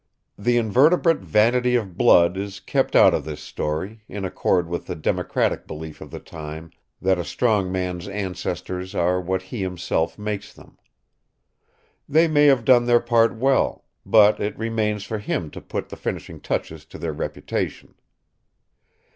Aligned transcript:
The 0.35 0.57
invertebrate 0.57 1.19
vanity 1.19 1.75
of 1.75 1.95
blood 1.95 2.35
is 2.35 2.59
kept 2.59 2.95
out 2.95 3.13
of 3.13 3.23
this 3.23 3.39
story, 3.39 4.01
in 4.09 4.25
accord 4.25 4.67
with 4.67 4.87
the 4.87 4.95
democratic 4.95 5.67
belief 5.67 6.01
of 6.01 6.09
the 6.09 6.19
time 6.19 6.71
that 6.99 7.19
a 7.19 7.23
strong 7.23 7.71
man's 7.71 8.07
ancestors 8.07 8.95
are 8.95 9.21
what 9.21 9.43
he 9.43 9.61
himself 9.61 10.17
makes 10.17 10.55
them. 10.55 10.79
They 12.09 12.27
may 12.27 12.47
have 12.47 12.65
done 12.65 12.85
their 12.85 12.99
part 12.99 13.35
well, 13.35 13.85
but 14.03 14.39
it 14.39 14.57
remains 14.57 15.03
for 15.03 15.19
him 15.19 15.51
to 15.51 15.61
put 15.61 15.89
the 15.89 15.95
finishing 15.95 16.39
touches 16.41 16.83
to 16.85 16.97
their 16.97 17.13
reputation. 17.13 17.93